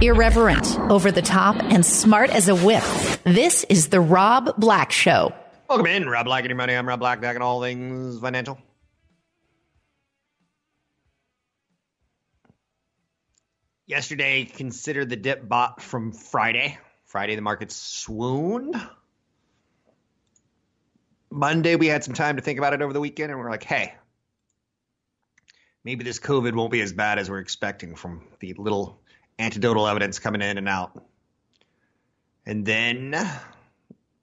[0.00, 2.82] Irreverent, over the top, and smart as a whip.
[3.24, 5.32] This is The Rob Black Show.
[5.68, 6.74] Welcome in, Rob Black and your money.
[6.74, 8.58] I'm Rob Black, back in all things financial.
[13.86, 16.78] Yesterday, consider the dip bought from Friday.
[17.04, 18.74] Friday, the market swooned.
[21.30, 23.64] Monday, we had some time to think about it over the weekend, and we're like,
[23.64, 23.94] hey,
[25.84, 29.01] maybe this COVID won't be as bad as we're expecting from the little
[29.38, 31.02] antidotal evidence coming in and out.
[32.46, 33.14] And then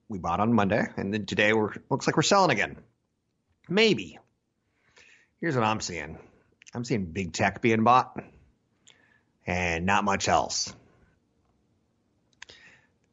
[0.08, 2.76] we bought on Monday, and then today we're looks like we're selling again.
[3.68, 4.18] Maybe.
[5.40, 6.18] Here's what I'm seeing.
[6.74, 8.22] I'm seeing big tech being bought
[9.46, 10.74] and not much else.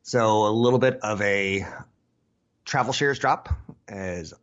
[0.04, 1.66] So a little bit of a
[2.66, 3.50] travel shares drop
[3.88, 4.34] as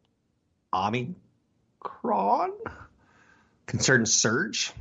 [0.72, 2.52] Omicron
[3.66, 4.72] concern surge.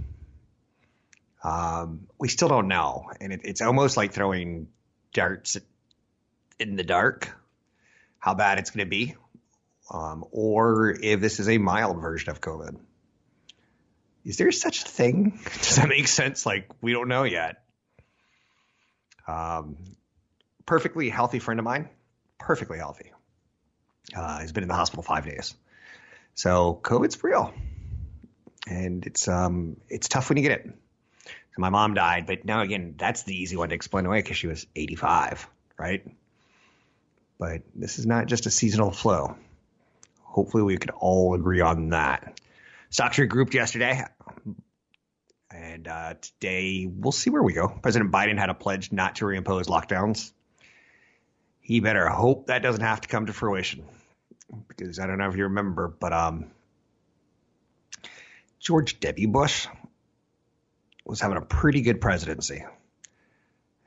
[1.43, 4.69] Um, we still don't know, and it, it's almost like throwing
[5.13, 5.57] darts
[6.59, 7.29] in the dark.
[8.17, 9.15] How bad it's going to be,
[9.91, 12.77] um, or if this is a mild version of COVID.
[14.23, 15.39] Is there such a thing?
[15.59, 16.45] Does that make sense?
[16.45, 17.63] Like we don't know yet.
[19.27, 19.77] Um,
[20.65, 21.89] perfectly healthy friend of mine,
[22.39, 23.11] perfectly healthy.
[24.15, 25.53] Uh, he's been in the hospital five days.
[26.35, 27.53] So COVID's real,
[28.67, 30.73] and it's um it's tough when you get it.
[31.55, 34.37] So my mom died, but now again, that's the easy one to explain away because
[34.37, 36.03] she was 85, right?
[37.37, 39.35] But this is not just a seasonal flow.
[40.23, 42.39] Hopefully, we could all agree on that.
[42.89, 44.03] Stocks regrouped yesterday,
[45.51, 47.67] and uh, today we'll see where we go.
[47.67, 50.31] President Biden had a pledge not to reimpose lockdowns.
[51.61, 53.85] He better hope that doesn't have to come to fruition,
[54.67, 56.51] because I don't know if you remember, but um,
[58.59, 59.27] George W.
[59.27, 59.67] Bush
[61.05, 62.63] was having a pretty good presidency.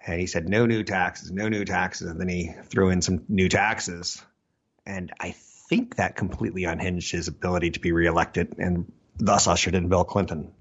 [0.07, 2.09] And he said, no new taxes, no new taxes.
[2.11, 4.23] And then he threw in some new taxes.
[4.87, 5.33] And I
[5.69, 10.53] think that completely unhinged his ability to be reelected and thus ushered in Bill Clinton.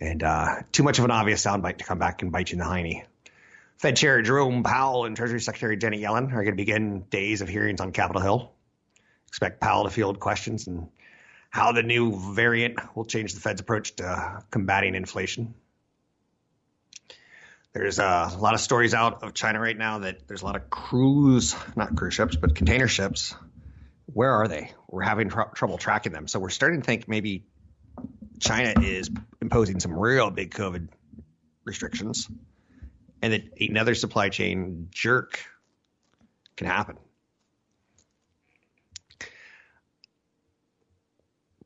[0.00, 2.58] And uh, too much of an obvious soundbite to come back and bite you in
[2.58, 3.04] the hiney.
[3.78, 7.48] Fed Chair Jerome Powell and Treasury Secretary Janet Yellen are going to begin days of
[7.48, 8.52] hearings on Capitol Hill.
[9.28, 10.88] Expect Powell to field questions and
[11.50, 15.54] how the new variant will change the Fed's approach to combating inflation.
[17.72, 20.70] There's a lot of stories out of China right now that there's a lot of
[20.70, 23.34] cruise, not cruise ships, but container ships.
[24.06, 24.72] Where are they?
[24.88, 26.26] We're having tr- trouble tracking them.
[26.26, 27.44] So we're starting to think maybe
[28.40, 30.88] China is imposing some real big COVID
[31.64, 32.28] restrictions
[33.22, 35.40] and that another supply chain jerk
[36.56, 36.96] can happen.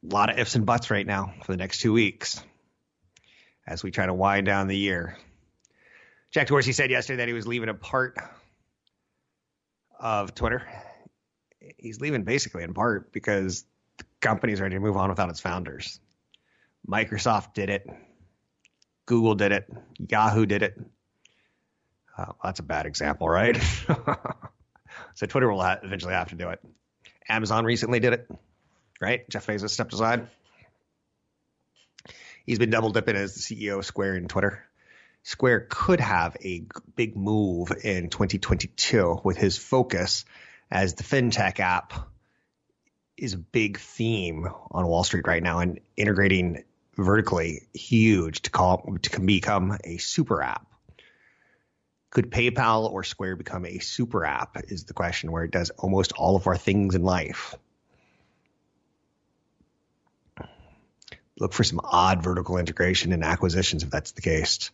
[0.04, 2.42] A lot of ifs and buts right now for the next two weeks
[3.66, 5.16] as we try to wind down the year.
[6.31, 8.19] Jack Dorsey said yesterday that he was leaving a part
[9.98, 10.62] of Twitter.
[11.78, 13.65] He's leaving basically in part because
[13.97, 16.00] the company's ready to move on without its founders.
[16.86, 17.88] Microsoft did it.
[19.06, 19.66] Google did it.
[19.98, 20.78] Yahoo did it.
[22.16, 23.56] Uh, that's a bad example, right?
[25.15, 26.60] so Twitter will eventually have to do it.
[27.28, 28.28] Amazon recently did it
[29.00, 29.28] right?
[29.28, 30.28] Jeff Bezos stepped aside.
[32.47, 34.65] He's been double dipping as the CEO of Square and Twitter.
[35.22, 40.27] Square could have a big move in 2022 with his focus
[40.71, 41.94] as the fintech app
[43.16, 46.65] is a big theme on Wall Street right now and integrating
[46.97, 50.66] vertically huge to call to become a super app.
[52.10, 56.13] Could PayPal or Square become a super app is the question where it does almost
[56.13, 57.57] all of our things in life.
[61.39, 64.71] Look for some odd vertical integration and acquisitions if that's the case.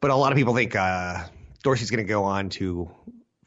[0.00, 1.24] But a lot of people think uh,
[1.62, 2.90] Dorsey's going to go on to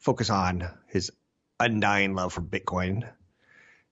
[0.00, 1.12] focus on his
[1.60, 3.08] undying love for Bitcoin,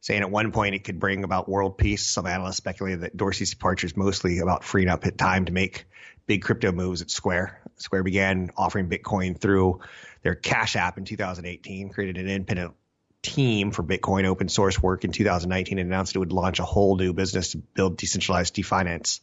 [0.01, 2.07] saying at one point it could bring about world peace.
[2.07, 5.87] Some analysts speculated that Dorsey's departure is mostly about freeing up time to make
[6.27, 7.61] big crypto moves at Square.
[7.77, 9.81] Square began offering Bitcoin through
[10.23, 12.75] their Cash App in 2018, created an independent
[13.25, 16.97] team for Bitcoin open source work in 2019 and announced it would launch a whole
[16.97, 19.21] new business to build decentralized finance,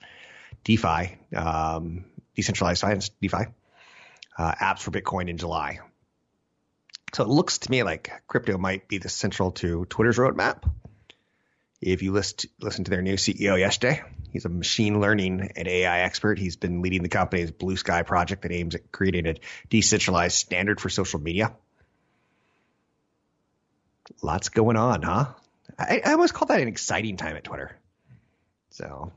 [0.64, 2.06] DeFi, um,
[2.36, 3.46] decentralized finance, DeFi,
[4.38, 5.80] uh, apps for Bitcoin in July.
[7.14, 10.70] So it looks to me like crypto might be the central to Twitter's roadmap.
[11.82, 16.02] If you list, listen to their new CEO yesterday, he's a machine learning and AI
[16.02, 16.38] expert.
[16.38, 19.36] He's been leading the company's Blue Sky project that aims at creating a
[19.70, 21.54] decentralized standard for social media.
[24.22, 25.26] Lots going on, huh?
[25.78, 27.78] I, I almost call that an exciting time at Twitter.
[28.70, 29.12] So,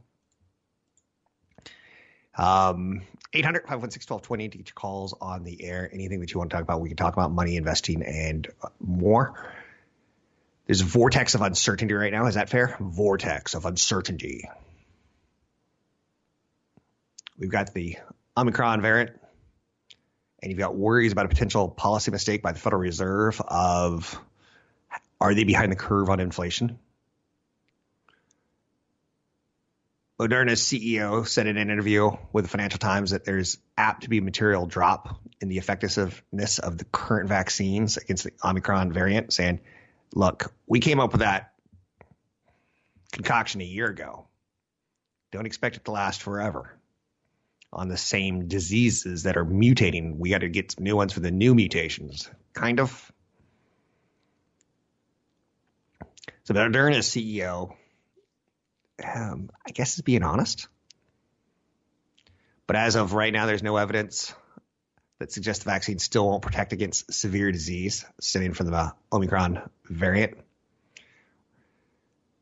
[2.36, 3.02] um,
[3.32, 5.88] 800 516 1220 to get your calls on the air.
[5.92, 8.48] Anything that you want to talk about, we can talk about money, investing, and
[8.80, 9.34] more.
[10.66, 12.26] There's a vortex of uncertainty right now.
[12.26, 12.76] Is that fair?
[12.80, 14.48] Vortex of uncertainty.
[17.38, 17.98] We've got the
[18.36, 19.10] Omicron variant,
[20.42, 24.18] and you've got worries about a potential policy mistake by the Federal Reserve of
[25.20, 26.78] are they behind the curve on inflation?
[30.20, 34.18] Moderna's CEO said in an interview with the Financial Times that there's apt to be
[34.18, 39.60] a material drop in the effectiveness of the current vaccines against the Omicron variant, saying,
[40.14, 41.52] look, we came up with that
[43.12, 44.26] concoction a year ago.
[45.32, 46.78] Don't expect it to last forever
[47.72, 50.16] on the same diseases that are mutating.
[50.16, 52.30] We got to get new ones for the new mutations.
[52.52, 53.10] Kind of.
[56.44, 57.74] So Moderna's CEO
[59.02, 60.68] um, I guess is being honest.
[62.66, 64.34] But as of right now, there's no evidence
[65.18, 70.38] that suggests the vaccine still won't protect against severe disease stemming from the Omicron variant.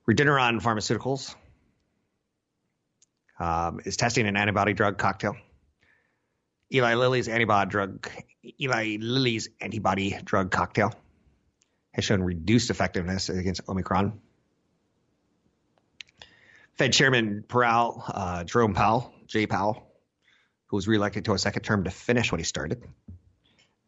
[0.08, 1.34] Regeneron Pharmaceuticals
[3.38, 5.37] um, is testing an antibody drug cocktail.
[6.72, 8.08] Eli Lilly's antibody drug,
[8.60, 10.93] Eli Lilly's antibody drug cocktail
[11.92, 14.20] has shown reduced effectiveness against Omicron.
[16.74, 19.86] Fed Chairman Powell, uh, Jerome Powell, Jay Powell,
[20.66, 22.82] who was reelected to a second term to finish what he started.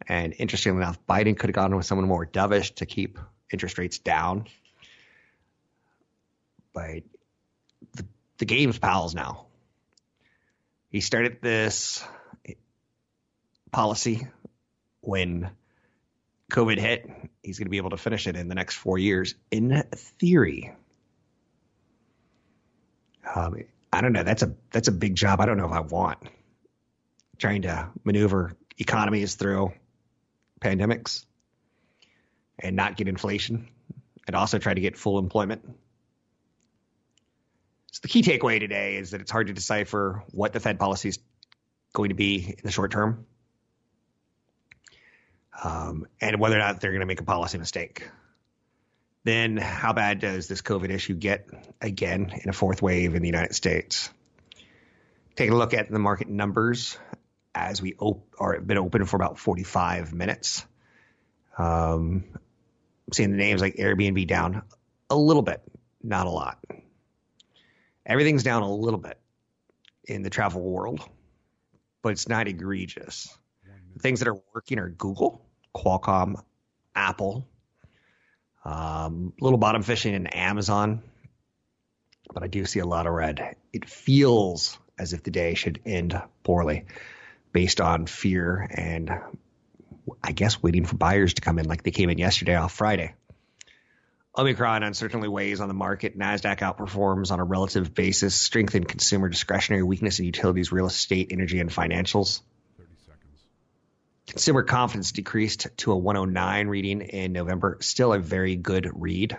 [0.06, 3.18] And interestingly enough, Biden could have gone with someone more dovish to keep
[3.50, 4.46] interest rates down.
[6.74, 7.04] But
[7.94, 8.06] the,
[8.38, 9.46] the game's Powell's now.
[10.90, 12.04] He started this
[13.72, 14.28] policy
[15.00, 15.50] when
[16.54, 17.10] COVID hit.
[17.42, 20.72] He's going to be able to finish it in the next four years, in theory.
[23.34, 23.56] Um,
[23.92, 24.22] I don't know.
[24.22, 25.40] That's a that's a big job.
[25.40, 26.18] I don't know if I want
[27.38, 29.72] trying to maneuver economies through
[30.60, 31.24] pandemics
[32.60, 33.68] and not get inflation,
[34.28, 35.62] and also try to get full employment.
[37.90, 41.08] So the key takeaway today is that it's hard to decipher what the Fed policy
[41.08, 41.18] is
[41.92, 43.26] going to be in the short term,
[45.62, 48.08] um, and whether or not they're going to make a policy mistake
[49.24, 51.48] then how bad does this COVID issue get
[51.80, 54.10] again in a fourth wave in the United States?
[55.34, 56.96] Taking a look at the market numbers
[57.54, 60.64] as we op- are been open for about 45 minutes.
[61.56, 62.24] Um,
[63.12, 64.62] seeing the names like Airbnb down
[65.08, 65.62] a little bit,
[66.02, 66.62] not a lot.
[68.04, 69.18] Everything's down a little bit
[70.04, 71.00] in the travel world,
[72.02, 73.34] but it's not egregious.
[74.00, 75.44] Things that are working are Google,
[75.74, 76.42] Qualcomm,
[76.94, 77.46] Apple,
[78.64, 81.02] um, little bottom fishing in Amazon,
[82.32, 83.56] but I do see a lot of red.
[83.72, 86.86] It feels as if the day should end poorly
[87.52, 89.10] based on fear and
[90.22, 93.14] I guess waiting for buyers to come in like they came in yesterday off Friday.
[94.36, 96.18] Omicron uncertainly weighs on the market.
[96.18, 101.60] NASDAQ outperforms on a relative basis, strengthened consumer discretionary weakness in utilities, real estate, energy,
[101.60, 102.40] and financials.
[104.26, 107.78] Consumer confidence decreased to a 109 reading in November.
[107.80, 109.36] Still a very good read.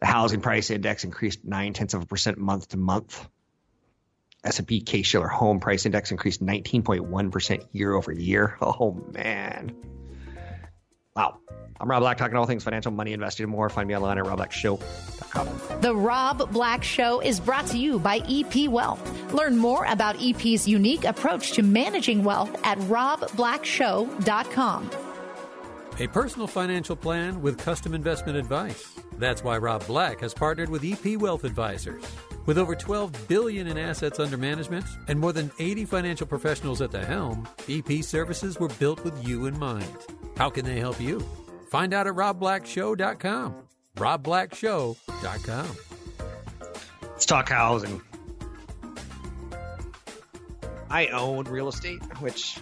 [0.00, 3.28] The housing price index increased nine tenths of a percent month to month.
[4.42, 8.56] S&P Case-Shiller Home Price Index increased 19.1% year over year.
[8.62, 9.76] Oh man.
[11.16, 11.38] Wow.
[11.80, 13.68] I'm Rob Black, talking all things financial, money, investing, and more.
[13.70, 15.80] Find me online at robblackshow.com.
[15.80, 19.32] The Rob Black Show is brought to you by EP Wealth.
[19.32, 24.90] Learn more about EP's unique approach to managing wealth at robblackshow.com.
[25.98, 28.94] A personal financial plan with custom investment advice.
[29.18, 32.04] That's why Rob Black has partnered with EP Wealth Advisors.
[32.50, 36.90] With over 12 billion in assets under management and more than 80 financial professionals at
[36.90, 39.86] the helm, EP services were built with you in mind.
[40.36, 41.20] How can they help you?
[41.68, 43.54] Find out at robblackshow.com.
[43.94, 45.76] robblackshow.com.
[47.02, 48.02] Let's talk housing.
[50.90, 52.58] I own real estate, which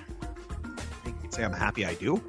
[1.07, 2.23] I can say I'm happy I do.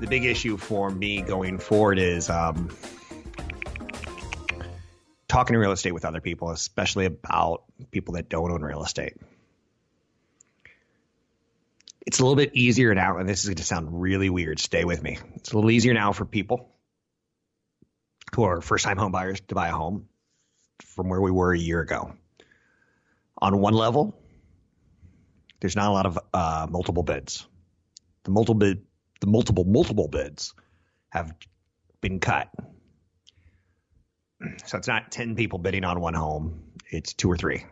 [0.00, 2.68] The big issue for me going forward is um,
[5.38, 9.14] talking real estate with other people, especially about people that don't own real estate.
[12.04, 14.58] It's a little bit easier now, and this is going to sound really weird.
[14.58, 15.16] Stay with me.
[15.36, 16.68] It's a little easier now for people
[18.34, 20.08] who are first time home buyers to buy a home
[20.82, 22.14] from where we were a year ago.
[23.40, 24.20] On one level,
[25.60, 27.46] there's not a lot of uh, multiple bids.
[28.24, 28.74] The multiple
[29.20, 30.52] the multiple multiple bids
[31.10, 31.32] have
[32.00, 32.48] been cut.
[34.66, 37.64] So it's not 10 people bidding on one home, it's two or three.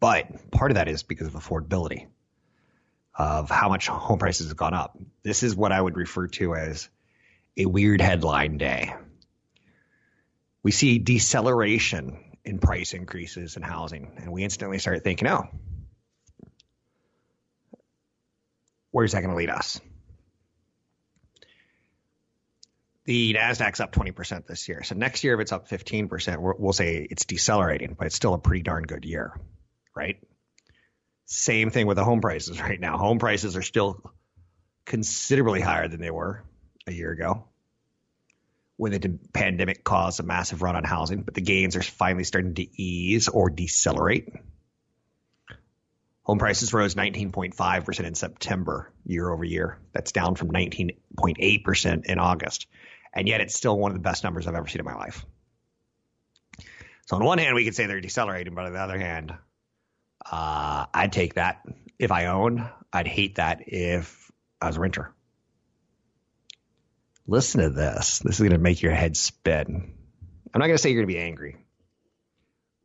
[0.00, 2.06] But part of that is because of affordability,
[3.14, 4.98] of how much home prices have gone up.
[5.22, 6.88] This is what I would refer to as
[7.56, 8.94] a weird headline day.
[10.62, 15.48] We see deceleration in price increases in housing, and we instantly start thinking, oh,
[18.90, 19.80] where's that going to lead us?
[23.06, 24.82] The Nasdaq's up 20% this year.
[24.82, 28.38] So next year, if it's up 15%, we'll say it's decelerating, but it's still a
[28.38, 29.40] pretty darn good year,
[29.94, 30.16] right?
[31.24, 32.98] Same thing with the home prices right now.
[32.98, 34.02] Home prices are still
[34.84, 36.42] considerably higher than they were
[36.88, 37.44] a year ago
[38.76, 42.54] when the pandemic caused a massive run on housing, but the gains are finally starting
[42.54, 44.28] to ease or decelerate.
[46.24, 49.78] Home prices rose 19.5% in September year over year.
[49.92, 52.66] That's down from 19.8% in August
[53.16, 55.24] and yet it's still one of the best numbers I've ever seen in my life.
[57.06, 59.32] So on one hand, we could say they're decelerating, but on the other hand,
[60.30, 61.62] uh, I'd take that
[61.98, 62.68] if I own.
[62.92, 64.30] I'd hate that if
[64.60, 65.14] I was a renter.
[67.26, 68.18] Listen to this.
[68.18, 69.94] This is going to make your head spin.
[70.52, 71.56] I'm not going to say you're going to be angry,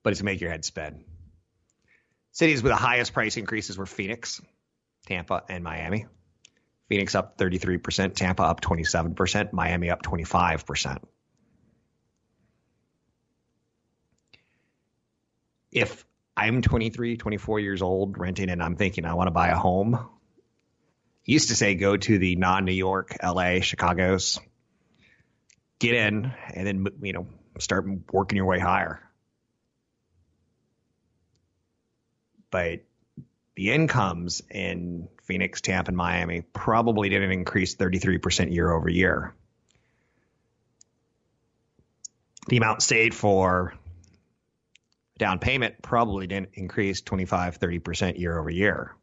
[0.01, 1.03] but it's going to make your head spin.
[2.31, 4.41] Cities with the highest price increases were Phoenix,
[5.07, 6.05] Tampa, and Miami.
[6.91, 10.97] Phoenix up 33%, Tampa up 27%, Miami up 25%.
[15.71, 16.05] If
[16.35, 20.05] I'm 23, 24 years old renting and I'm thinking I want to buy a home,
[21.23, 24.37] used to say go to the non New York, LA, Chicago's,
[25.79, 27.25] get in, and then, you know,
[27.57, 28.99] start working your way higher.
[32.49, 32.81] But
[33.55, 39.33] the incomes in Phoenix, Tampa, and Miami probably didn't increase 33% year over year.
[42.49, 43.73] The amount saved for
[45.17, 48.93] down payment probably didn't increase 25, 30% year over year.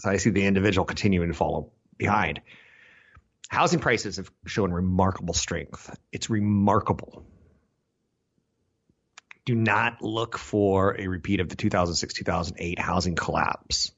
[0.00, 2.40] So I see the individual continuing to follow behind.
[3.50, 5.94] Housing prices have shown remarkable strength.
[6.10, 7.26] It's remarkable
[9.48, 13.92] do not look for a repeat of the 2006 2008 housing collapse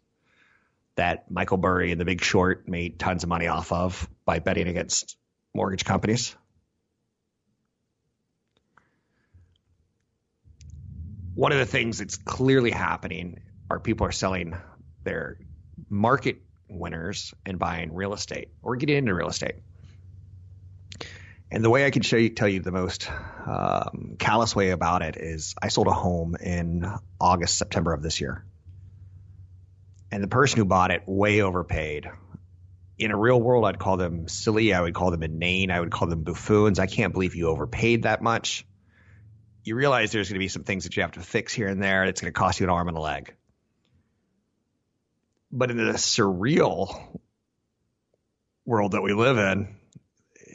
[0.94, 4.68] that Michael Burry and the Big Short made tons of money off of by betting
[4.68, 5.16] against
[5.52, 6.36] mortgage companies.
[11.34, 14.56] One of the things that's clearly happening are people are selling
[15.02, 15.36] their
[15.88, 19.56] market winners and buying real estate or getting into real estate.
[21.52, 23.10] And the way I can show you, tell you the most
[23.46, 26.84] um, callous way about it is I sold a home in
[27.20, 28.44] August, September of this year.
[30.12, 32.08] And the person who bought it way overpaid.
[32.98, 34.72] In a real world, I'd call them silly.
[34.72, 35.70] I would call them inane.
[35.70, 36.78] I would call them buffoons.
[36.78, 38.64] I can't believe you overpaid that much.
[39.64, 41.82] You realize there's going to be some things that you have to fix here and
[41.82, 42.04] there.
[42.04, 43.34] It's going to cost you an arm and a leg.
[45.50, 47.18] But in the surreal
[48.64, 49.79] world that we live in,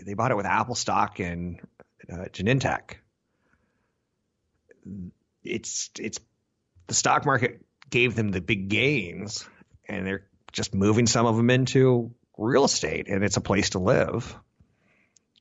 [0.06, 1.60] they bought it with Apple stock and
[2.12, 2.96] uh, Genentech.
[5.44, 6.20] It's it's
[6.88, 9.48] the stock market gave them the big gains,
[9.88, 13.80] and they're just moving some of them into real estate, and it's a place to
[13.80, 14.36] live.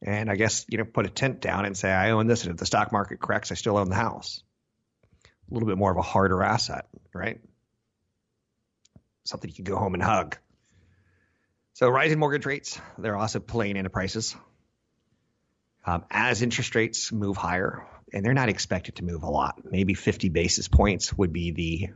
[0.03, 2.53] And I guess you know, put a tent down and say, I own this, and
[2.53, 4.43] if the stock market corrects, I still own the house.
[5.51, 7.41] A little bit more of a harder asset, right?
[9.25, 10.37] Something you can go home and hug.
[11.75, 14.37] So rising mortgage rates, they're also playing into prices.
[15.87, 19.95] Um, as interest rates move higher, and they're not expected to move a lot, maybe
[19.95, 21.89] 50 basis points would be the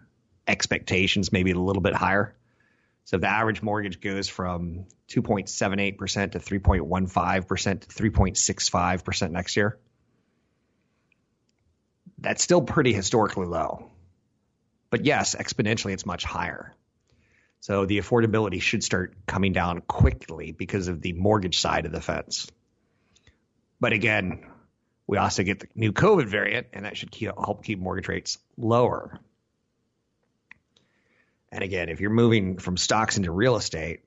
[0.47, 2.35] expectations, maybe a little bit higher.
[3.04, 9.78] So the average mortgage goes from 2.78% to 3.15% to 3.65% next year,
[12.18, 13.90] that's still pretty historically low.
[14.90, 16.75] But yes, exponentially, it's much higher.
[17.61, 22.00] So the affordability should start coming down quickly because of the mortgage side of the
[22.00, 22.50] fence.
[23.80, 24.44] But again,
[25.06, 28.38] we also get the new COVID variant, and that should keep, help keep mortgage rates
[28.56, 29.18] lower.
[31.50, 34.00] And again, if you're moving from stocks into real estate,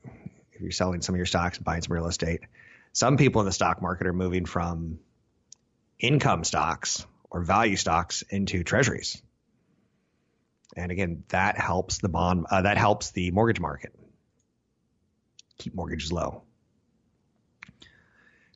[0.52, 2.42] if you're selling some of your stocks and buying some real estate,
[2.94, 5.00] some people in the stock market are moving from
[6.00, 9.22] income stocks or value stocks into treasuries.
[10.76, 13.94] And again, that helps the bond, uh, that helps the mortgage market
[15.58, 16.44] keep mortgages low.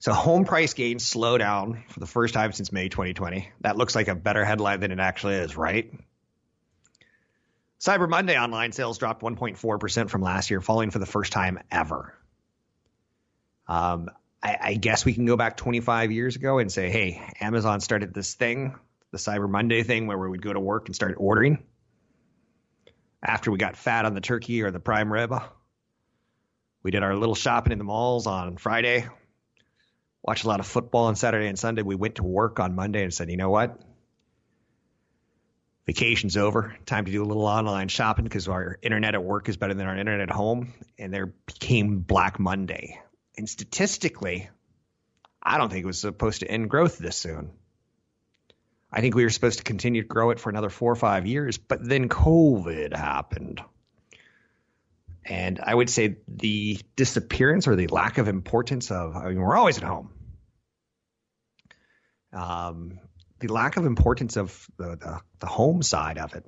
[0.05, 3.49] So home price gains slow down for the first time since May 2020.
[3.61, 5.91] That looks like a better headline than it actually is, right?
[7.79, 12.13] Cyber Monday online sales dropped 1.4% from last year, falling for the first time ever.
[13.67, 14.11] Um,
[14.43, 18.13] I, I guess we can go back 25 years ago and say, hey, Amazon started
[18.13, 18.75] this thing,
[19.09, 21.63] the Cyber Monday thing, where we'd go to work and start ordering
[23.23, 25.33] after we got fat on the turkey or the prime rib.
[26.83, 29.07] We did our little shopping in the malls on Friday,
[30.25, 31.83] watched a lot of football on Saturday and Sunday.
[31.83, 33.79] We went to work on Monday and said, you know what?
[35.85, 36.75] Vacation's over.
[36.87, 39.85] Time to do a little online shopping because our internet at work is better than
[39.85, 40.73] our internet at home.
[40.97, 42.99] And there became Black Monday.
[43.37, 44.49] And statistically,
[45.43, 47.51] I don't think it was supposed to end growth this soon.
[48.91, 51.27] I think we were supposed to continue to grow it for another four or five
[51.27, 53.61] years, but then COVID happened.
[55.23, 59.55] And I would say the disappearance or the lack of importance of, I mean, we're
[59.55, 60.14] always at home.
[62.35, 62.99] Um,
[63.39, 66.45] the lack of importance of the, the, the home side of it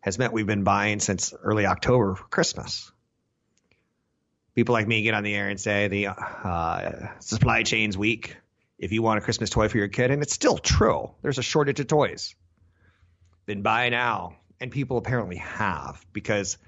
[0.00, 2.90] has meant we've been buying since early October for Christmas.
[4.54, 8.36] People like me get on the air and say the uh, supply chain's weak.
[8.78, 11.42] If you want a Christmas toy for your kid, and it's still true, there's a
[11.42, 12.34] shortage of toys.
[13.46, 16.58] Then buy now, and people apparently have because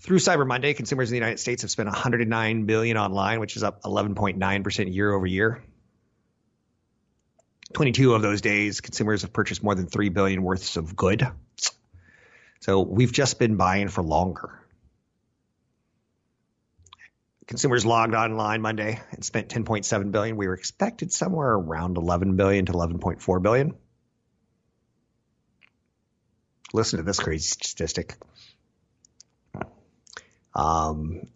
[0.00, 3.62] through Cyber Monday, consumers in the United States have spent 109 billion online, which is
[3.62, 5.62] up 11.9% year over year.
[7.72, 11.26] 22 of those days, consumers have purchased more than 3 billion worths of good.
[12.60, 14.58] So we've just been buying for longer.
[17.46, 20.36] Consumers logged online Monday and spent 10.7 billion.
[20.36, 23.74] We were expected somewhere around 11 billion to 11.4 billion.
[26.72, 28.16] Listen to this crazy statistic.
[30.54, 31.26] Um,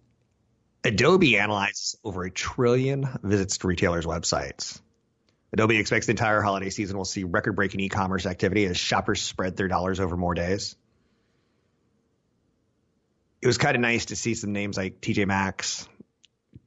[0.85, 4.81] Adobe analyzes over a trillion visits to retailers' websites.
[5.57, 9.23] Adobe expects the entire holiday season will see record breaking e commerce activity as shoppers
[9.23, 10.77] spread their dollars over more days.
[13.41, 15.89] It was kind of nice to see some names like TJ Maxx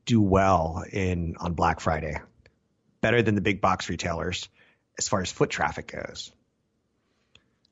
[0.06, 2.19] do well in on Black Friday,
[2.99, 4.49] better than the big box retailers
[4.97, 6.32] as far as foot traffic goes.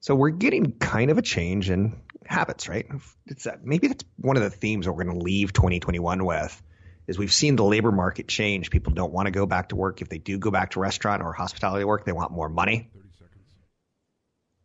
[0.02, 2.86] So we're getting kind of a change in habits, right?
[3.26, 6.62] It's that maybe that's one of the themes that we're going to leave 2021 with
[7.08, 8.70] is we've seen the labor market change.
[8.70, 10.02] People don't want to go back to work.
[10.02, 12.90] If they do go back to restaurant or hospitality work, they want more money.
[12.94, 13.44] Thirty seconds.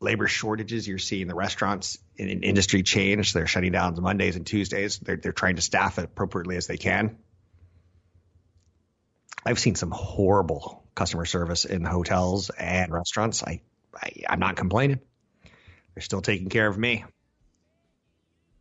[0.01, 3.33] Labor shortages, you're seeing the restaurants in an industry change.
[3.33, 4.99] They're shutting down on Mondays and Tuesdays.
[4.99, 7.19] They're, they're trying to staff it appropriately as they can.
[9.45, 13.43] I've seen some horrible customer service in hotels and restaurants.
[13.43, 13.61] I,
[13.95, 15.01] I I'm not complaining.
[15.95, 17.05] They're still taking care of me.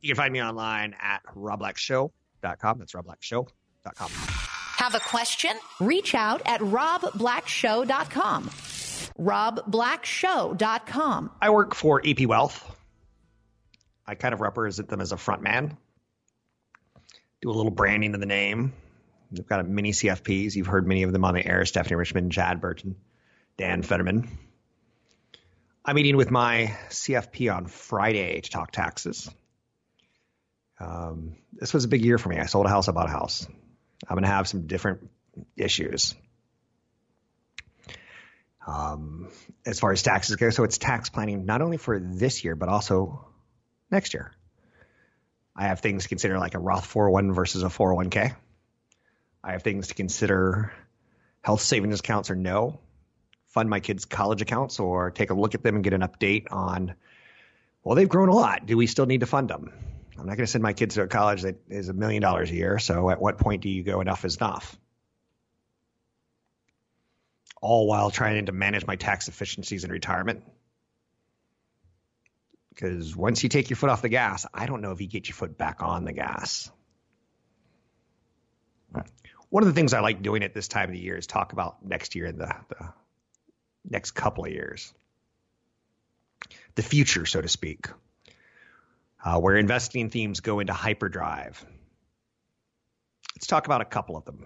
[0.02, 2.80] You can find me online at robblackshow.com.
[2.80, 2.94] That's
[3.86, 4.12] robblackshow.com.
[4.78, 5.52] Have a question?
[5.80, 8.50] Reach out at robblackshow.com.
[9.20, 11.32] robblackshow.com.
[11.42, 12.78] I work for EP Wealth.
[14.08, 15.78] I kind of represent them as a front man.
[17.42, 18.74] Do a little branding of the name.
[19.32, 20.56] They've got many CFPs.
[20.56, 22.96] You've heard many of them on the air Stephanie Richmond, Chad Burton,
[23.58, 24.28] Dan Fetterman.
[25.86, 29.30] I'm meeting with my CFP on Friday to talk taxes.
[30.80, 32.40] Um, this was a big year for me.
[32.40, 33.48] I sold a house, I bought a house.
[34.08, 35.10] I'm going to have some different
[35.56, 36.16] issues
[38.66, 39.30] um,
[39.66, 40.50] as far as taxes go.
[40.50, 43.28] So it's tax planning not only for this year, but also
[43.90, 44.32] next year.
[45.56, 48.36] I have things to consider like a Roth 401 versus a 401k.
[49.44, 50.72] I have things to consider
[51.42, 52.80] health savings accounts or no,
[53.48, 56.46] fund my kids' college accounts or take a look at them and get an update
[56.52, 56.96] on,
[57.84, 58.66] well, they've grown a lot.
[58.66, 59.74] Do we still need to fund them?
[60.18, 62.52] I'm not going to send my kids to a college that is a million dollars
[62.52, 62.80] a year.
[62.80, 64.78] So at what point do you go enough is enough?
[67.62, 70.44] All while trying to manage my tax efficiencies in retirement.
[72.70, 75.28] Because once you take your foot off the gas, I don't know if you get
[75.28, 76.72] your foot back on the gas.
[79.50, 81.52] One of the things I like doing at this time of the year is talk
[81.52, 82.94] about next year and the, the
[83.90, 84.94] next couple of years,
[86.76, 87.88] the future, so to speak,
[89.24, 91.64] uh, where investing themes go into hyperdrive.
[93.36, 94.46] Let's talk about a couple of them.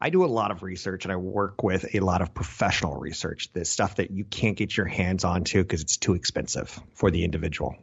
[0.00, 3.50] I do a lot of research and I work with a lot of professional research,
[3.52, 7.24] the stuff that you can't get your hands onto because it's too expensive for the
[7.24, 7.76] individual.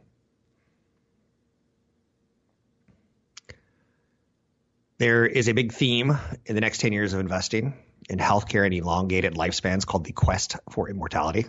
[4.98, 7.74] There is a big theme in the next 10 years of investing
[8.08, 11.46] in healthcare and elongated lifespans called the quest for immortality.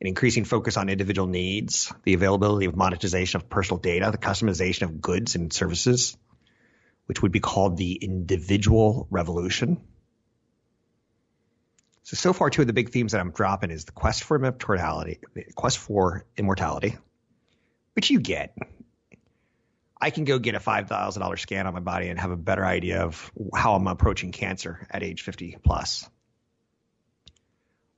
[0.00, 4.82] An increasing focus on individual needs, the availability of monetization of personal data, the customization
[4.82, 6.16] of goods and services,
[7.06, 9.80] which would be called the individual revolution.
[12.02, 14.36] So, so far, two of the big themes that I'm dropping is the quest for
[14.36, 16.98] immortality, the quest for immortality,
[17.94, 18.56] which you get.
[19.98, 23.02] I can go get a $5,000 scan on my body and have a better idea
[23.02, 26.06] of how I'm approaching cancer at age 50 plus.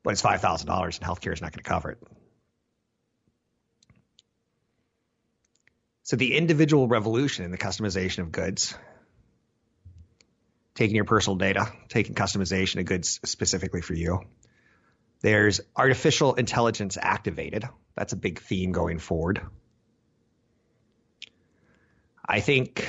[0.06, 1.98] But it's $5,000 and healthcare is not going to cover it.
[6.04, 8.78] So the individual revolution in the customization of goods,
[10.76, 14.20] taking your personal data, taking customization of goods specifically for you.
[15.22, 17.64] There's artificial intelligence activated.
[17.96, 19.40] That's a big theme going forward.
[22.24, 22.88] I think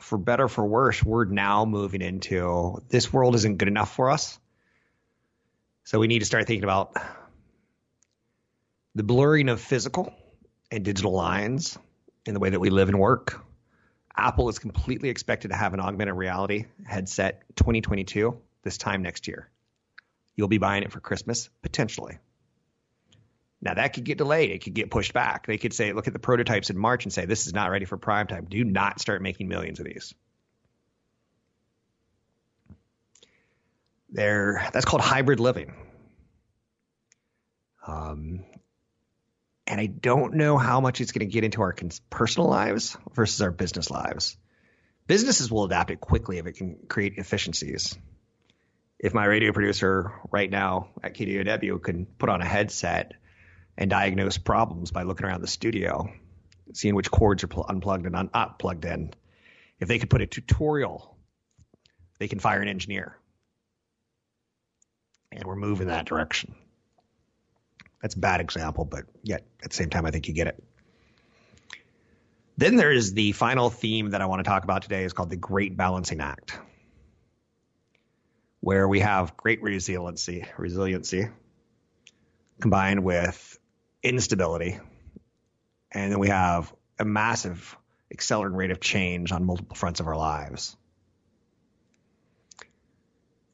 [0.00, 4.08] for better or for worse, we're now moving into this world isn't good enough for
[4.08, 4.38] us.
[5.84, 6.96] So we need to start thinking about
[8.94, 10.14] the blurring of physical
[10.70, 11.78] and digital lines
[12.24, 13.44] in the way that we live and work.
[14.16, 19.50] Apple is completely expected to have an augmented reality headset 2022 this time next year.
[20.36, 22.18] You'll be buying it for Christmas, potentially.
[23.60, 24.52] Now that could get delayed.
[24.52, 25.46] It could get pushed back.
[25.46, 27.84] They could say, look at the prototypes in March and say, this is not ready
[27.84, 28.46] for prime time.
[28.48, 30.14] Do not start making millions of these.
[34.14, 35.74] There, that's called hybrid living.
[37.84, 38.44] Um,
[39.66, 41.74] and I don't know how much it's going to get into our
[42.10, 44.36] personal lives versus our business lives.
[45.08, 47.98] Businesses will adapt it quickly if it can create efficiencies.
[49.00, 53.14] If my radio producer right now at KDOW can put on a headset
[53.76, 56.08] and diagnose problems by looking around the studio,
[56.72, 59.12] seeing which cords are pl- unplugged and un- not plugged in.
[59.80, 61.18] If they could put a tutorial,
[62.20, 63.18] they can fire an engineer.
[65.34, 66.54] And we're moving that direction.
[68.00, 70.62] That's a bad example, but yet at the same time, I think you get it.
[72.56, 75.30] Then there is the final theme that I want to talk about today is called
[75.30, 76.56] the Great Balancing Act,
[78.60, 81.28] where we have great resiliency, resiliency
[82.60, 83.58] combined with
[84.04, 84.78] instability.
[85.90, 87.76] And then we have a massive
[88.12, 90.76] accelerating rate of change on multiple fronts of our lives.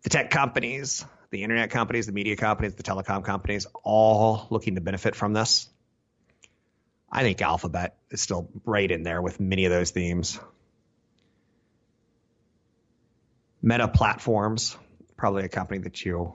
[0.03, 4.81] The tech companies, the internet companies, the media companies, the telecom companies, all looking to
[4.81, 5.69] benefit from this.
[7.11, 10.39] I think Alphabet is still right in there with many of those themes.
[13.63, 14.77] Meta Platforms,
[15.17, 16.35] probably a company that you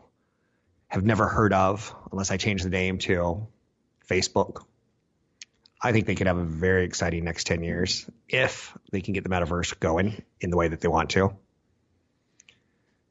[0.88, 3.48] have never heard of unless I change the name to
[4.10, 4.64] Facebook.
[5.82, 9.24] I think they could have a very exciting next 10 years if they can get
[9.24, 11.36] the metaverse going in the way that they want to.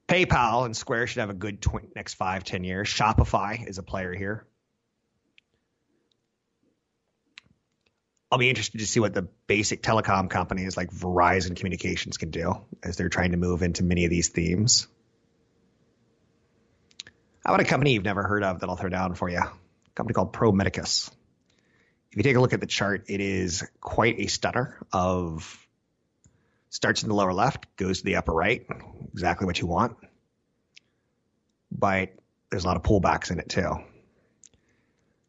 [0.09, 2.89] PayPal and Square should have a good tw- next five, ten years.
[2.89, 4.47] Shopify is a player here.
[8.31, 12.57] I'll be interested to see what the basic telecom companies like Verizon Communications can do
[12.83, 14.89] as they're trying to move into many of these themes.
[17.45, 19.39] How about a company you've never heard of that I'll throw down for you?
[19.39, 19.51] A
[19.95, 21.11] company called Pro Medicus.
[22.11, 25.64] If you take a look at the chart, it is quite a stunner of
[26.75, 28.67] starts in the lower left, goes to the upper right,
[29.13, 29.97] exactly what you want.
[31.71, 32.15] But
[32.51, 33.77] there's a lot of pullbacks in it too.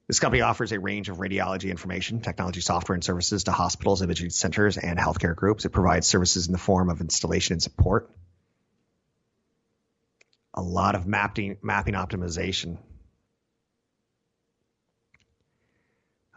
[0.08, 4.30] This company offers a range of radiology information, technology software, and services to hospitals, imaging
[4.30, 5.66] centers, and healthcare groups.
[5.66, 8.10] It provides services in the form of installation and support.
[10.54, 12.78] A lot of mapping, mapping optimization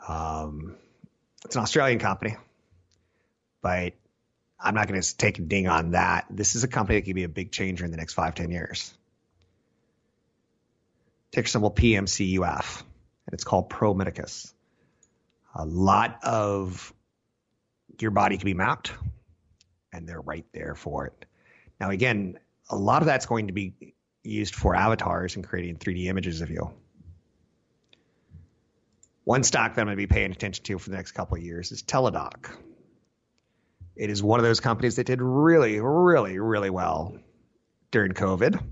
[0.09, 0.77] Um,
[1.45, 2.37] it's an Australian company,
[3.61, 3.93] but
[4.61, 6.27] I'm not going to take a ding on that.
[6.31, 8.51] This is a company that can be a big changer in the next five, ten
[8.51, 8.93] years.
[11.31, 14.53] Ticker symbol PMCUF, and it's called Pro Medicus.
[15.55, 16.93] A lot of
[18.01, 18.93] your body can be mapped,
[19.93, 21.25] and they're right there for it.
[21.81, 22.39] Now, again,
[22.71, 26.51] a lot of that's going to be used for avatars and creating 3D images of
[26.51, 26.73] you.
[29.25, 31.43] One stock that I'm going to be paying attention to for the next couple of
[31.43, 32.51] years is Teladoc.
[33.99, 37.19] It is one of those companies that did really, really, really well
[37.91, 38.63] during COVID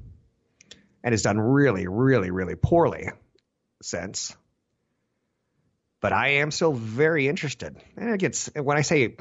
[1.02, 3.08] and has done really, really, really poorly
[3.82, 4.36] since.
[6.00, 7.76] But I am still very interested.
[7.96, 9.16] And it gets when I say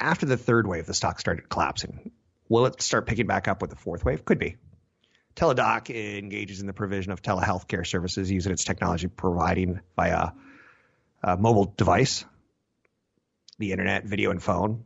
[0.00, 2.10] after the third wave, the stock started collapsing.
[2.48, 4.24] Will it start picking back up with the fourth wave?
[4.24, 4.56] Could be.
[5.36, 10.30] Teladoc engages in the provision of telehealth care services using its technology providing via
[11.22, 12.24] uh, mobile device,
[13.60, 14.85] the internet, video, and phone.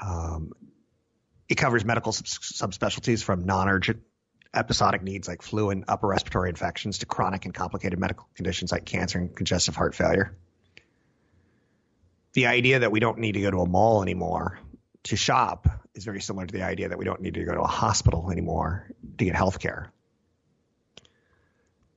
[0.00, 0.52] Um,
[1.48, 4.02] It covers medical sub- subspecialties from non-urgent
[4.54, 8.84] episodic needs like flu and upper respiratory infections to chronic and complicated medical conditions like
[8.84, 10.36] cancer and congestive heart failure.
[12.32, 14.58] The idea that we don't need to go to a mall anymore
[15.04, 17.60] to shop is very similar to the idea that we don't need to go to
[17.60, 19.92] a hospital anymore to get health care.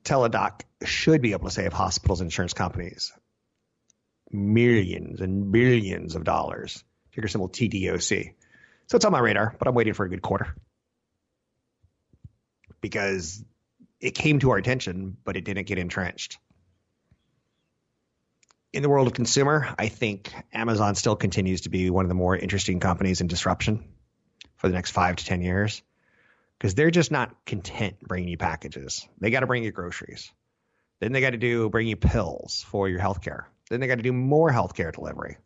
[0.04, 3.12] Teladoc should be able to save hospitals and insurance companies
[4.32, 6.84] millions and billions of dollars.
[7.14, 8.34] Ticker symbol TDOC.
[8.88, 10.56] So it's on my radar, but I'm waiting for a good quarter
[12.82, 13.44] because
[14.02, 16.38] it came to our attention, but it didn't get entrenched.
[18.74, 22.16] In the world of consumer, I think Amazon still continues to be one of the
[22.16, 23.84] more interesting companies in disruption
[24.58, 25.82] for the next five to 10 years
[26.58, 29.08] because they're just not content bringing you packages.
[29.20, 30.32] They got to bring you groceries.
[31.00, 33.44] Then they got to do bring you pills for your healthcare.
[33.70, 35.38] Then they got to do more healthcare delivery.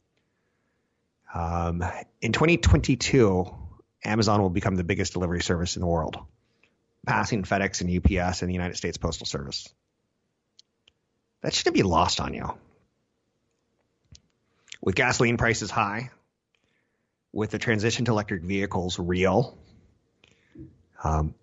[1.37, 1.83] Um,
[2.19, 3.45] in 2022,
[4.03, 6.17] Amazon will become the biggest delivery service in the world
[7.05, 9.69] passing FedEx and UPS and the United States Postal Service.
[11.41, 12.57] That shouldn't be lost on you.
[14.81, 16.09] With gasoline prices high,
[17.31, 19.57] with the transition to electric vehicles real,
[21.03, 21.35] um,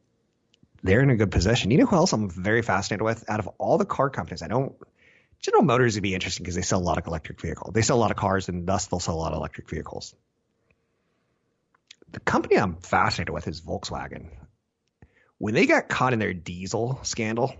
[0.82, 1.70] they're in a good position.
[1.70, 3.24] You know who else I'm very fascinated with?
[3.30, 4.74] Out of all the car companies, I don't.
[5.44, 7.72] General Motors would be interesting because they sell a lot of electric vehicles.
[7.74, 10.14] They sell a lot of cars, and thus they'll sell a lot of electric vehicles.
[12.10, 14.30] The company I'm fascinated with is Volkswagen
[15.38, 17.54] when they got caught in their diesel scandal,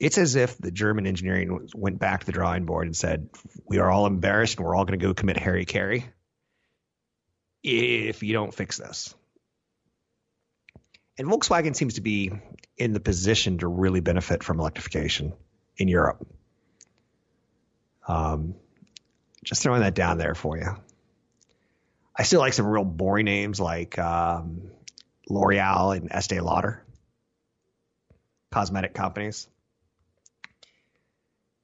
[0.00, 3.28] it's as if the German engineering went back to the drawing board and said,
[3.66, 6.06] "We are all embarrassed, and we're all going to go commit hara-kiri
[7.62, 9.14] if you don't fix this."
[11.18, 12.30] And Volkswagen seems to be
[12.76, 15.32] in the position to really benefit from electrification
[15.78, 16.26] in Europe.
[18.06, 18.54] Um,
[19.44, 20.76] just throwing that down there for you.
[22.16, 24.62] I still like some real boring names like um,
[25.28, 26.82] L'Oreal and Estee Lauder,
[28.50, 29.46] cosmetic companies.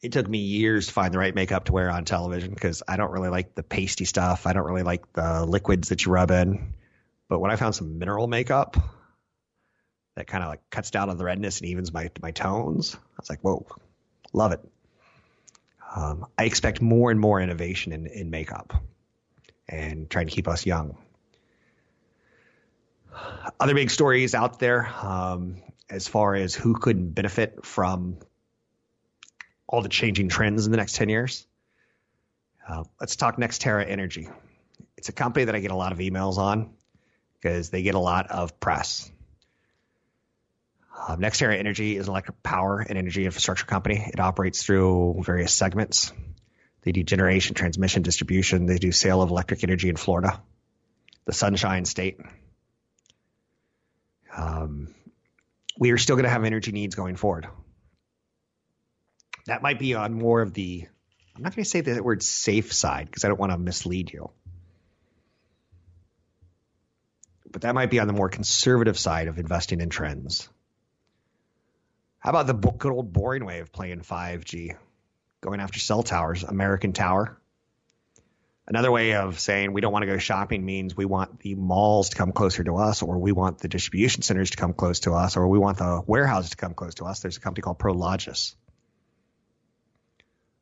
[0.00, 2.96] It took me years to find the right makeup to wear on television because I
[2.96, 4.46] don't really like the pasty stuff.
[4.46, 6.74] I don't really like the liquids that you rub in.
[7.29, 8.77] But when I found some mineral makeup
[10.14, 13.16] that kind of like cuts down on the redness and evens my my tones, I
[13.18, 13.66] was like, whoa,
[14.35, 14.61] love it.
[15.97, 18.75] Um, I expect more and more innovation in, in makeup
[19.68, 20.97] and trying to keep us young
[23.61, 28.18] other big stories out there um, as far as who could benefit from
[29.66, 31.47] all the changing trends in the next 10 years.
[32.66, 34.29] Uh, let's talk NextEra Energy.
[34.97, 36.70] It's a company that I get a lot of emails on
[37.35, 39.11] because they get a lot of press.
[40.96, 44.09] Um, NextEra Energy is an electric power and energy infrastructure company.
[44.12, 46.12] It operates through various segments.
[46.83, 48.66] They do generation, transmission, distribution.
[48.66, 50.40] They do sale of electric energy in Florida,
[51.24, 52.20] the Sunshine State.
[54.37, 54.94] Um,
[55.78, 57.48] we are still going to have energy needs going forward.
[59.46, 60.87] That might be on more of the,
[61.35, 64.12] I'm not going to say the word safe side because I don't want to mislead
[64.12, 64.30] you.
[67.50, 70.48] But that might be on the more conservative side of investing in trends.
[72.24, 74.76] How about the good old boring way of playing 5G?
[75.42, 77.38] Going after cell towers, American Tower,
[78.66, 82.08] Another way of saying we don't want to go shopping means we want the malls
[82.08, 85.12] to come closer to us, or we want the distribution centers to come close to
[85.12, 87.20] us, or we want the warehouses to come close to us.
[87.20, 88.54] There's a company called Prologis.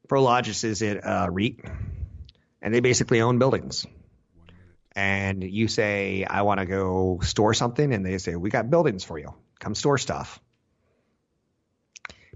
[0.09, 1.61] Prologis is a uh, REIT,
[2.61, 3.87] and they basically own buildings.
[4.97, 9.05] And you say, I want to go store something, and they say, We got buildings
[9.05, 9.33] for you.
[9.61, 10.41] Come store stuff.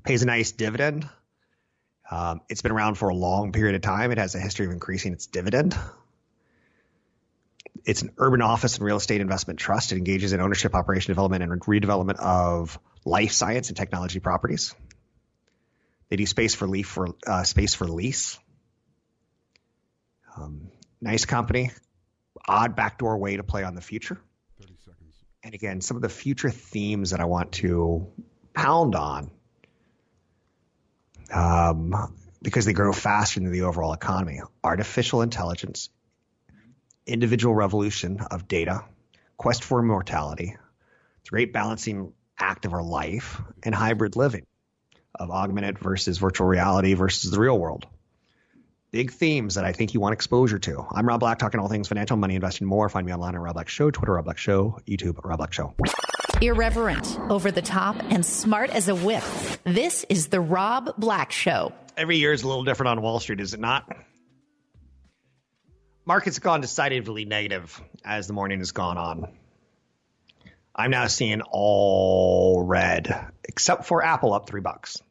[0.06, 1.08] Pays a nice dividend
[2.10, 4.12] um, it's been around for a long period of time.
[4.12, 5.76] It has a history of increasing its dividend.
[7.84, 9.92] It's an urban office and real estate investment trust.
[9.92, 14.74] It engages in ownership, operation, development, and redevelopment of life science and technology properties.
[16.08, 18.38] They do space for lease for uh, space for lease.
[20.36, 21.72] Um, nice company,
[22.46, 24.18] odd backdoor way to play on the future.
[25.42, 28.08] And again, some of the future themes that I want to
[28.52, 29.30] pound on
[31.32, 34.40] um, because they grow faster than the overall economy.
[34.62, 35.90] Artificial intelligence,
[37.06, 38.84] individual revolution of data,
[39.36, 44.46] quest for immortality, a great balancing act of our life, and hybrid living
[45.14, 47.86] of augmented versus virtual reality versus the real world.
[48.90, 50.86] Big themes that I think you want exposure to.
[50.90, 52.88] I'm Rob Black, talking all things financial, money, investing, more.
[52.88, 55.74] Find me online at Rob Black Show, Twitter, Rob Black Show, YouTube, Rob Black Show.
[56.40, 59.24] Irreverent, over the top, and smart as a whip.
[59.64, 61.72] This is The Rob Black Show.
[61.96, 63.90] Every year is a little different on Wall Street, is it not?
[66.06, 69.28] markets have gone decidedly negative as the morning has gone on.
[70.74, 75.02] I'm now seeing all red, except for Apple up three bucks.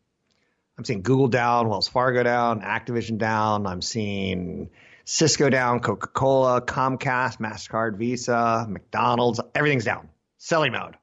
[0.77, 3.65] I'm seeing Google down, Wells Fargo down, Activision down.
[3.65, 4.69] I'm seeing
[5.05, 10.09] Cisco down, Coca Cola, Comcast, MasterCard, Visa, McDonald's, everything's down.
[10.37, 10.95] Selling mode.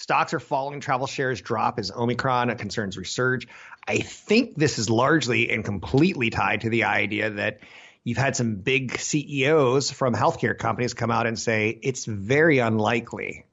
[0.00, 3.46] Stocks are falling, travel shares drop as Omicron concerns resurge.
[3.86, 7.60] I think this is largely and completely tied to the idea that
[8.02, 13.44] you've had some big CEOs from healthcare companies come out and say it's very unlikely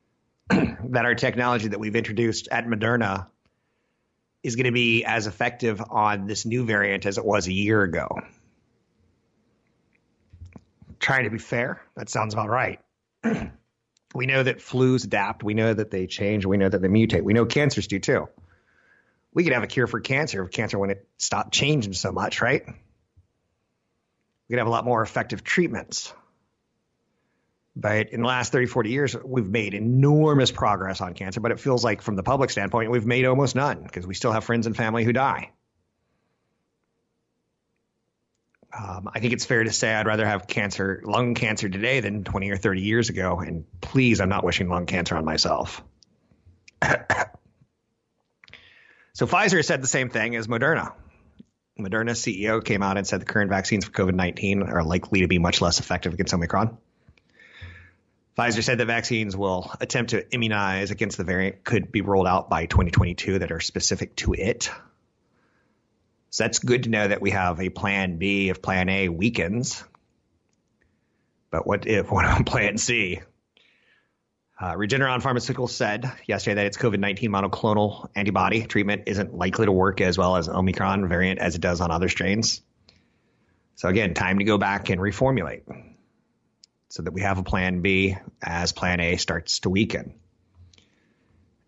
[0.48, 3.26] that our technology that we've introduced at Moderna
[4.44, 7.82] is going to be as effective on this new variant as it was a year
[7.82, 8.06] ago.
[11.00, 12.78] Trying to be fair, that sounds about right.
[14.14, 15.42] we know that flus adapt.
[15.42, 16.44] We know that they change.
[16.44, 17.22] We know that they mutate.
[17.22, 18.28] We know cancers do too.
[19.32, 22.66] We could have a cure for cancer if cancer it stopped changing so much, right?
[22.66, 22.74] We
[24.54, 26.12] could have a lot more effective treatments.
[27.76, 31.60] But in the last 30, 40 years, we've made enormous progress on cancer, but it
[31.60, 34.66] feels like from the public standpoint, we've made almost none because we still have friends
[34.66, 35.52] and family who die.
[38.72, 42.22] Um, I think it's fair to say I'd rather have cancer, lung cancer today than
[42.24, 43.40] 20 or 30 years ago.
[43.40, 45.82] And please, I'm not wishing lung cancer on myself.
[49.12, 50.92] so Pfizer said the same thing as Moderna.
[51.78, 55.28] Moderna CEO came out and said the current vaccines for COVID 19 are likely to
[55.28, 56.78] be much less effective against Omicron.
[58.38, 62.48] Pfizer said that vaccines will attempt to immunize against the variant could be rolled out
[62.48, 64.70] by 2022 that are specific to it.
[66.30, 69.82] So that's good to know that we have a plan B if plan A weakens.
[71.50, 73.20] But what if what on plan C?
[74.58, 79.72] Uh, Regeneron Pharmaceuticals said yesterday that its COVID 19 monoclonal antibody treatment isn't likely to
[79.72, 82.60] work as well as Omicron variant as it does on other strains.
[83.76, 85.62] So, again, time to go back and reformulate
[86.90, 90.12] so that we have a plan B as plan A starts to weaken.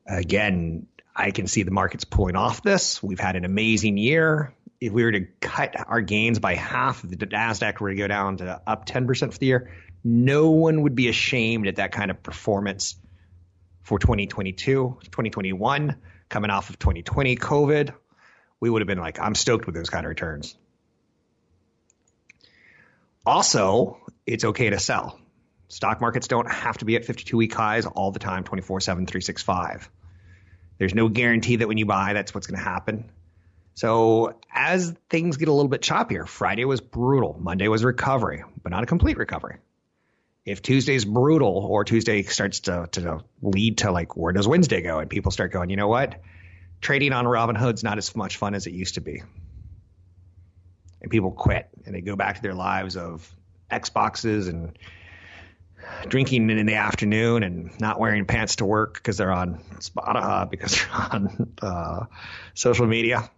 [0.06, 3.02] Again, I can see the markets pulling off this.
[3.02, 4.54] We've had an amazing year.
[4.80, 8.38] If we were to cut our gains by half, the NASDAQ were to go down
[8.38, 9.70] to up 10% for the year,
[10.02, 12.96] no one would be ashamed at that kind of performance
[13.82, 15.96] for 2022, 2021,
[16.28, 17.94] coming off of 2020 COVID.
[18.58, 20.56] We would have been like, I'm stoked with those kind of returns.
[23.24, 25.18] Also, it's okay to sell.
[25.68, 29.06] Stock markets don't have to be at 52 week highs all the time, 24 7,
[29.06, 29.88] 365.
[30.82, 33.08] There's no guarantee that when you buy, that's what's going to happen.
[33.74, 38.70] So as things get a little bit choppier, Friday was brutal, Monday was recovery, but
[38.70, 39.58] not a complete recovery.
[40.44, 44.98] If Tuesday's brutal or Tuesday starts to, to lead to like, where does Wednesday go?
[44.98, 46.20] And people start going, you know what?
[46.80, 49.22] Trading on Robinhood's not as much fun as it used to be.
[51.00, 53.32] And people quit and they go back to their lives of
[53.70, 54.76] Xboxes and
[56.08, 60.76] drinking in the afternoon and not wearing pants to work because they're on Spotify because
[60.76, 62.04] they're on uh,
[62.54, 63.30] social media.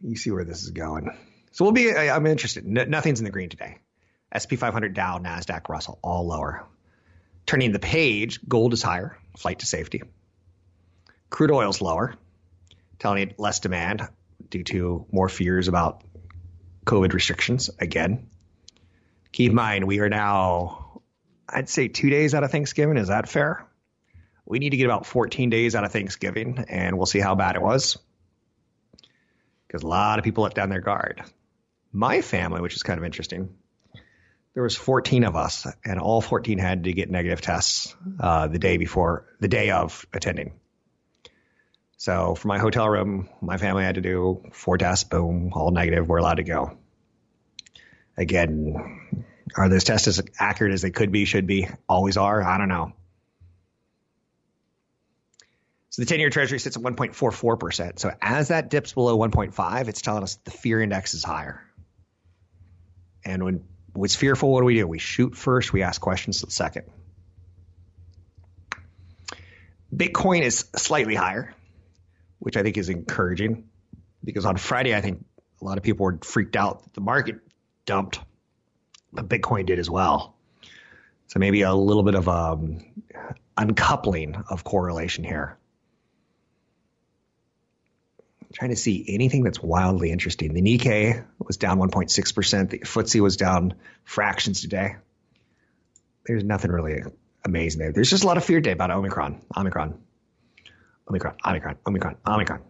[0.00, 1.10] You see where this is going.
[1.52, 1.94] So we'll be.
[1.94, 2.66] I'm interested.
[2.66, 3.78] No, nothing's in the green today.
[4.34, 6.64] SP 500, Dow, Nasdaq, Russell, all lower.
[7.44, 10.02] Turning the page, gold is higher, flight to safety.
[11.28, 12.14] Crude oil's lower,
[12.98, 14.08] telling you less demand
[14.48, 16.02] due to more fears about
[16.86, 18.28] COVID restrictions again
[19.32, 21.02] keep in mind we are now,
[21.48, 22.96] I'd say two days out of Thanksgiving.
[22.96, 23.66] Is that fair?
[24.44, 27.56] We need to get about 14 days out of Thanksgiving, and we'll see how bad
[27.56, 27.98] it was.
[29.66, 31.22] Because a lot of people let down their guard.
[31.92, 33.54] My family, which is kind of interesting,
[34.54, 38.58] there was 14 of us, and all 14 had to get negative tests uh, the
[38.58, 40.52] day before, the day of attending.
[41.96, 46.08] So for my hotel room, my family had to do four tests, boom, all negative.
[46.08, 46.76] We're allowed to go.
[48.16, 49.24] Again,
[49.56, 52.42] are those tests as accurate as they could be, should be, always are?
[52.42, 52.92] I don't know.
[55.90, 57.98] So the 10 year treasury sits at 1.44%.
[57.98, 61.62] So as that dips below 1.5, it's telling us the fear index is higher.
[63.24, 64.86] And when what's fearful, what do we do?
[64.86, 66.86] We shoot first, we ask questions second.
[69.94, 71.54] Bitcoin is slightly higher,
[72.38, 73.68] which I think is encouraging
[74.24, 75.24] because on Friday, I think
[75.60, 77.36] a lot of people were freaked out that the market
[77.86, 78.20] dumped,
[79.12, 80.34] but Bitcoin did as well.
[81.28, 82.80] So maybe a little bit of um,
[83.56, 85.56] uncoupling of correlation here.
[88.42, 90.52] I'm trying to see anything that's wildly interesting.
[90.52, 92.70] The Nikkei was down 1.6%.
[92.70, 93.74] The FTSE was down
[94.04, 94.96] fractions today.
[96.26, 97.02] There's nothing really
[97.44, 97.92] amazing there.
[97.92, 99.40] There's just a lot of fear today about Omicron.
[99.56, 99.98] Omicron.
[101.08, 101.34] Omicron.
[101.44, 101.76] Omicron.
[101.86, 102.16] Omicron.
[102.26, 102.60] Omicron.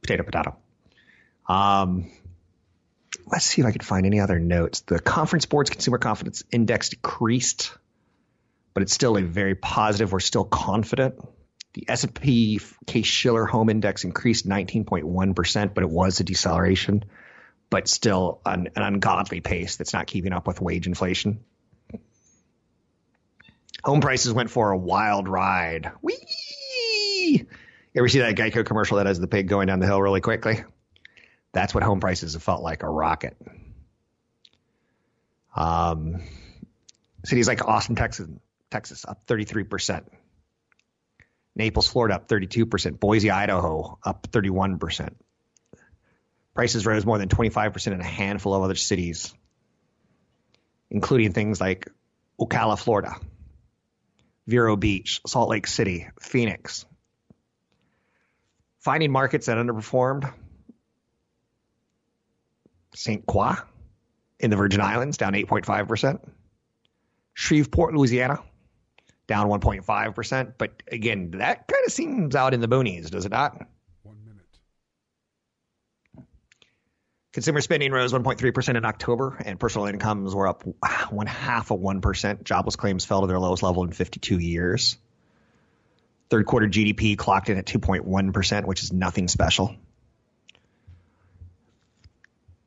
[0.00, 0.56] Potato, potato.
[1.46, 2.10] Um,
[3.26, 4.80] let's see if I can find any other notes.
[4.80, 7.72] The Conference Board's Consumer Confidence Index decreased,
[8.74, 10.12] but it's still a very positive.
[10.12, 11.16] We're still confident.
[11.74, 17.04] The S&P Case-Shiller Home Index increased 19.1%, but it was a deceleration,
[17.70, 21.44] but still an, an ungodly pace that's not keeping up with wage inflation.
[23.84, 25.92] Home prices went for a wild ride.
[26.00, 26.16] Whee!
[27.30, 27.46] You
[27.96, 30.64] ever see that Geico commercial that has the pig going down the hill really quickly?
[31.52, 33.36] That's what home prices have felt like a rocket.
[35.56, 36.20] Um,
[37.24, 38.28] cities like Austin, Texas,
[38.70, 40.04] Texas up 33%.
[41.56, 43.00] Naples, Florida up 32%.
[43.00, 45.14] Boise, Idaho up 31%.
[46.54, 49.32] Prices rose more than 25% in a handful of other cities,
[50.90, 51.88] including things like
[52.40, 53.14] Ocala, Florida,
[54.46, 56.84] Vero Beach, Salt Lake City, Phoenix.
[58.80, 60.32] Finding markets that underperformed
[62.98, 63.24] St.
[63.26, 63.54] Croix
[64.40, 66.18] in the Virgin Islands, down 8.5%.
[67.32, 68.40] Shreveport, Louisiana,
[69.28, 70.54] down 1.5%.
[70.58, 73.56] But again, that kind of seems out in the boonies, does it not?
[74.02, 74.44] One minute.
[77.32, 80.64] Consumer spending rose 1.3% in October, and personal incomes were up
[81.10, 82.42] one half of 1%.
[82.42, 84.96] Jobless claims fell to their lowest level in 52 years.
[86.30, 89.76] Third quarter GDP clocked in at 2.1%, which is nothing special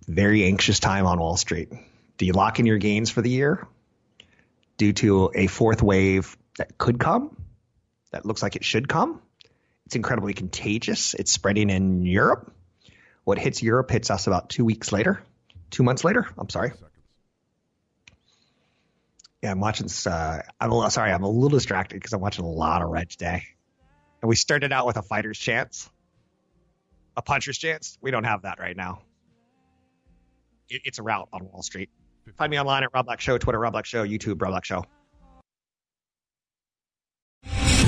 [0.08, 1.70] very anxious time on Wall Street.
[2.18, 3.68] Do you lock in your gains for the year
[4.78, 7.36] due to a fourth wave that could come,
[8.12, 9.22] that looks like it should come?
[9.86, 11.14] It's incredibly contagious.
[11.14, 12.54] It's spreading in Europe.
[13.24, 15.22] What hits Europe hits us about two weeks later,
[15.70, 16.28] two months later.
[16.38, 16.72] I'm sorry.
[19.42, 19.88] Yeah, I'm watching.
[20.06, 23.10] Uh, I'm a, sorry, I'm a little distracted because I'm watching a lot of Red
[23.10, 23.44] today.
[24.22, 25.90] And we started out with a fighter's chance,
[27.18, 27.98] a puncher's chance.
[28.02, 29.02] We don't have that right now
[30.72, 31.90] it, it's a rout on Wall Street.
[32.38, 34.86] Find me online at Rob Black Show, Twitter Rob Black Show, YouTube Rob Black Show.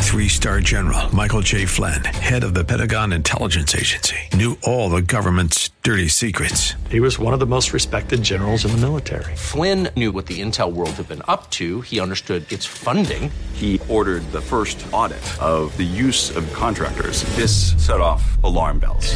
[0.03, 1.65] Three star general Michael J.
[1.65, 6.75] Flynn, head of the Pentagon Intelligence Agency, knew all the government's dirty secrets.
[6.91, 9.35] He was one of the most respected generals in the military.
[9.35, 13.31] Flynn knew what the intel world had been up to, he understood its funding.
[13.53, 17.23] He ordered the first audit of the use of contractors.
[17.35, 19.15] This set off alarm bells.